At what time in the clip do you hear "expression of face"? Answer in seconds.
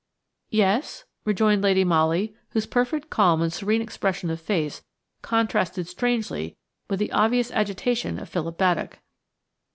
3.83-4.83